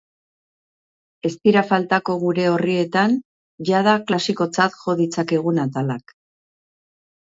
[1.29, 3.15] Ez dira faltako gure orrietan
[3.71, 6.21] jada klasikotzat jo ditzakegun atalak.